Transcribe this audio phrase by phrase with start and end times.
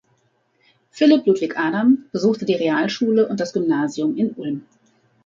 [0.89, 4.65] Philipp Ludwig Adam besuchte die Realschule und das Gymnasium in Ulm.